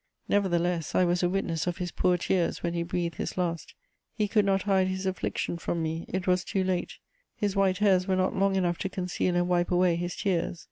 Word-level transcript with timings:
Nevertheless, 0.27 0.95
I 0.95 1.03
was 1.05 1.21
a 1.21 1.29
witness 1.29 1.67
of 1.67 1.77
his 1.77 1.91
poor 1.91 2.17
tears 2.17 2.63
when 2.63 2.73
he 2.73 2.81
breathed 2.81 3.17
his 3.17 3.37
last; 3.37 3.75
he 4.15 4.27
could 4.27 4.45
not 4.45 4.63
hide 4.63 4.87
his 4.87 5.05
affliction 5.05 5.59
from 5.59 5.83
me; 5.83 6.05
it 6.07 6.25
was 6.25 6.43
too 6.43 6.63
late: 6.63 6.93
his 7.35 7.55
white 7.55 7.77
hairs 7.77 8.07
were 8.07 8.15
not 8.15 8.35
long 8.35 8.55
enough 8.55 8.79
to 8.79 8.89
conceal 8.89 9.35
and 9.35 9.47
wipe 9.47 9.69
away 9.69 9.95
his 9.95 10.15
tears. 10.15 10.59